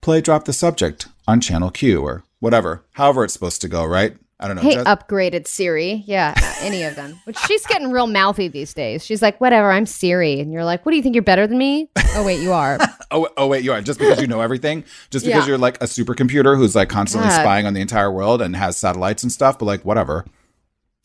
[0.00, 4.16] play Drop the Subject on Channel Q or whatever, however it's supposed to go, right?
[4.40, 4.62] I don't know.
[4.62, 6.02] Hey, Jess- upgraded Siri.
[6.06, 7.20] Yeah, uh, any of them.
[7.24, 9.04] Which she's getting real mouthy these days.
[9.04, 10.40] She's like, whatever, I'm Siri.
[10.40, 11.14] And you're like, what do you think?
[11.14, 11.90] You're better than me?
[12.14, 12.78] Oh, wait, you are.
[13.12, 15.48] Oh, oh wait, you are just because you know everything, just because Yeah.
[15.48, 19.24] you're like a supercomputer who's like constantly spying on the entire world and has satellites
[19.24, 19.58] and stuff.
[19.58, 20.24] But like, whatever.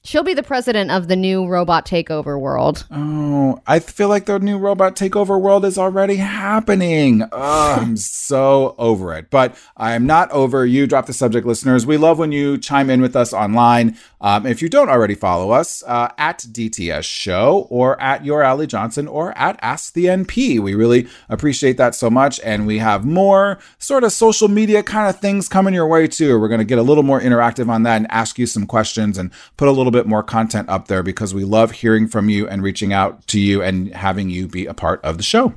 [0.05, 2.85] She'll be the president of the new robot takeover world.
[2.91, 7.23] Oh, I feel like the new robot takeover world is already happening.
[7.23, 7.31] Ugh,
[7.79, 9.31] I'm so over it.
[9.31, 10.85] But I am not over you.
[10.85, 11.87] Drop the subject, listeners.
[11.87, 13.97] We love when you chime in with us online.
[14.21, 18.67] Um, if you don't already follow us uh, at DTS Show or at Your Allie
[18.67, 22.39] Johnson or at Ask the NP, we really appreciate that so much.
[22.41, 26.39] And we have more sort of social media kind of things coming your way too.
[26.39, 29.17] We're going to get a little more interactive on that and ask you some questions
[29.17, 32.47] and put a little bit more content up there because we love hearing from you
[32.47, 35.53] and reaching out to you and having you be a part of the show.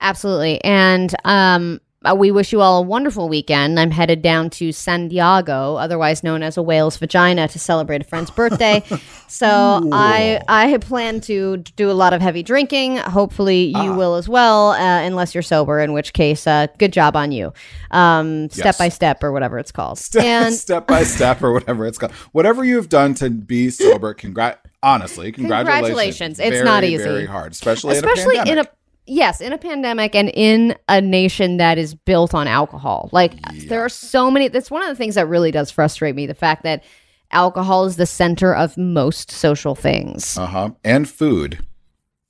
[0.00, 0.62] Absolutely.
[0.64, 1.80] And um,
[2.12, 3.80] we wish you all a wonderful weekend.
[3.80, 8.04] I'm headed down to San Diego, otherwise known as a whale's vagina, to celebrate a
[8.04, 8.82] friend's birthday.
[9.28, 12.98] so I I plan to do a lot of heavy drinking.
[12.98, 17.16] Hopefully you will as well, uh, unless you're sober, in which case, uh, good job
[17.16, 17.52] on you.
[17.90, 18.78] Um, step Yes.
[18.78, 20.00] by step or whatever it's called.
[20.18, 22.12] and step by step or whatever it's called.
[22.32, 25.80] Whatever you've done to be sober, congrat honestly, congratulations.
[25.86, 26.38] Congratulations.
[26.38, 27.02] It's Very, not easy.
[27.04, 28.68] Very hard, especially, especially in a in a
[29.06, 33.34] yes in a pandemic and in a nation that is built on alcohol like
[33.68, 36.34] there are so many that's one of the things that really does frustrate me the
[36.34, 36.82] fact that
[37.30, 40.70] alcohol is the center of most social things Uh-huh.
[40.84, 41.58] And food.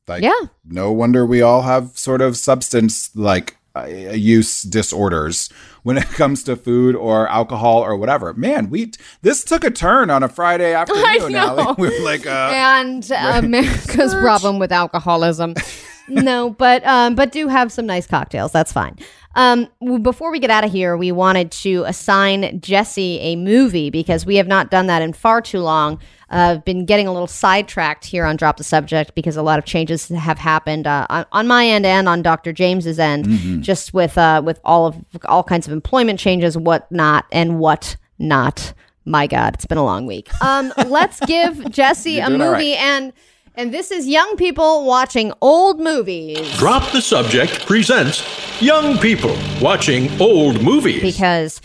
[0.09, 0.33] Like Yeah.
[0.65, 5.49] no wonder we all have sort of substance like uh, use disorders
[5.83, 8.33] when it comes to food or alcohol or whatever.
[8.35, 11.05] Man, we this took a turn on a Friday afternoon.
[11.07, 11.39] I know.
[11.59, 11.75] Allie.
[11.79, 15.55] We were like, uh, and America's problem with alcoholism.
[16.09, 18.53] No, but um, but do have some nice cocktails.
[18.53, 18.99] That's fine.
[19.37, 19.69] Um,
[20.03, 24.37] before we get out of here, we wanted to assign Jesse a movie because we
[24.37, 25.95] have not done that in far too long.
[26.31, 29.59] Uh, I've been getting a little sidetracked here on Drop the Subject because a lot
[29.59, 32.53] of changes have happened uh, on, on my end and on Dr.
[32.53, 37.59] James's end, just with uh, with all of all kinds of employment changes, whatnot, and
[37.59, 38.73] what not.
[39.05, 40.31] My God, it's been a long week.
[40.43, 42.39] Um, let's give Jesse a all right.
[42.39, 43.13] movie and.
[43.57, 48.23] And this is young people watching old movies Drop the Subject presents
[48.61, 51.01] Young People Watching Old Movies.
[51.01, 51.61] because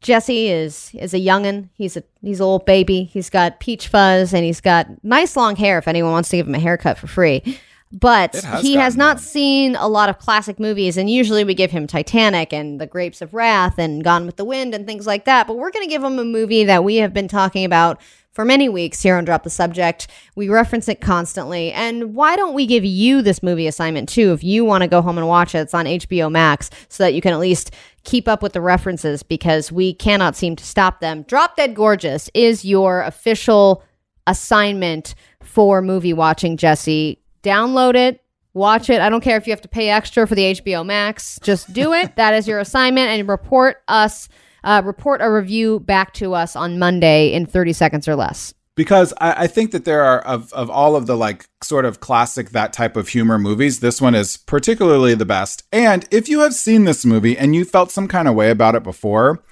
[0.00, 1.68] Jesse is is a youngin.
[1.74, 3.04] He's a he's a little baby.
[3.04, 5.78] He's got peach fuzz and he's got nice long hair.
[5.78, 7.58] If anyone wants to give him a haircut for free,
[7.92, 9.22] but has he has not long.
[9.22, 10.96] seen a lot of classic movies.
[10.96, 14.44] And usually we give him Titanic and The Grapes of Wrath and Gone with the
[14.44, 15.46] Wind and things like that.
[15.46, 18.00] But we're going to give him a movie that we have been talking about
[18.32, 20.06] for many weeks here on Drop the Subject.
[20.34, 21.72] We reference it constantly.
[21.72, 24.32] And why don't we give you this movie assignment too?
[24.32, 27.14] If you want to go home and watch it, it's on HBO Max so that
[27.14, 27.72] you can at least
[28.04, 31.22] keep up with the references because we cannot seem to stop them.
[31.22, 33.82] Drop Dead Gorgeous is your official
[34.26, 37.20] assignment for movie watching, Jesse.
[37.42, 38.22] Download it.
[38.52, 39.00] Watch it.
[39.00, 41.38] I don't care if you have to pay extra for the HBO Max.
[41.42, 42.16] Just do it.
[42.16, 44.28] that is your assignment, and report us,
[44.64, 48.54] uh, report a review back to us on Monday in thirty seconds or less.
[48.76, 52.00] because I, I think that there are of of all of the like sort of
[52.00, 55.64] classic that type of humor movies, this one is particularly the best.
[55.70, 58.74] And if you have seen this movie and you felt some kind of way about
[58.74, 59.42] it before,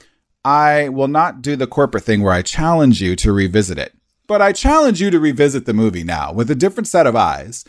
[0.45, 3.93] I will not do the corporate thing where I challenge you to revisit it.
[4.27, 7.65] But I challenge you to revisit the movie now with a different set of eyes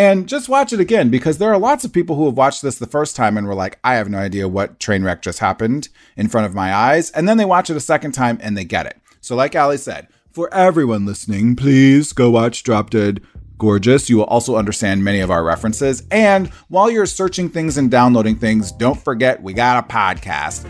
[0.00, 2.78] And just watch it again because there are lots of people who have watched this
[2.78, 5.90] the first time and were like, I have no idea what train wreck just happened
[6.16, 7.10] in front of my eyes.
[7.10, 8.96] And then they watch it a second time and they get it.
[9.20, 13.20] So, like Allie said, for everyone listening, please go watch Drop Dead
[13.58, 14.08] Gorgeous.
[14.08, 16.02] You will also understand many of our references.
[16.10, 20.66] And while you're searching things and downloading things, don't forget we got a podcast.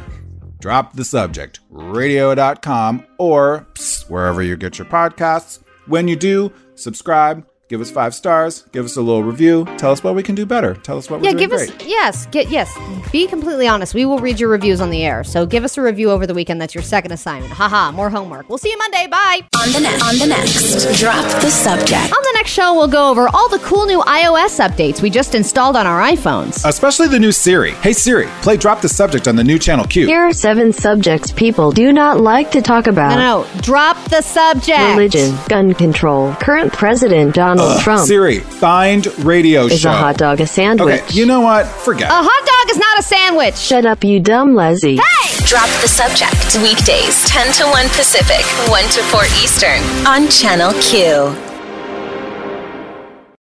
[0.61, 5.63] Drop the subject, radio.com or psst, wherever you get your podcasts.
[5.87, 10.03] When you do, subscribe, give us five stars, give us a little review, tell us
[10.03, 10.75] what we can do better.
[10.75, 11.87] Tell us what we're Yeah, doing give us great.
[11.87, 12.77] yes, get yes.
[13.13, 13.95] Be completely honest.
[13.95, 15.23] We will read your reviews on the air.
[15.23, 16.61] So give us a review over the weekend.
[16.61, 17.53] That's your second assignment.
[17.53, 18.49] Haha, more homework.
[18.49, 19.07] We'll see you Monday.
[19.09, 19.41] Bye.
[19.63, 22.13] On the next, on the next, drop the subject.
[22.13, 25.37] On the next show, we'll go over all the cool new iOS updates we just
[25.37, 26.65] installed on our iPhones.
[26.67, 27.71] Especially the new Siri.
[27.75, 30.07] Hey Siri, play Drop the Subject on the new channel Q.
[30.09, 33.11] Here are seven subjects people do not like to talk about.
[33.11, 34.81] No, no, drop the subject.
[34.97, 38.07] Religion, gun control, current president Donald Trump.
[38.07, 39.75] Siri, find radio show.
[39.75, 39.91] Is show.
[39.91, 41.03] a hot dog a sandwich?
[41.03, 41.67] Okay, you know what?
[41.67, 42.11] Forget.
[42.11, 43.57] A hot dog is not a sandwich.
[43.57, 44.99] Shut up, you dumb lessie.
[45.47, 46.57] Drop the subject.
[46.63, 49.81] Weekdays, 10 to 1 Pacific, 1 to 4 Eastern.
[50.07, 51.50] On Channel Q.